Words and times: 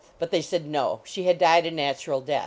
But 0.17 0.31
they 0.31 0.41
said 0.41 0.65
no; 0.65 1.01
she 1.03 1.25
had 1.25 1.37
died 1.37 1.67
a 1.67 1.69
natural 1.69 2.21
di 2.21 2.39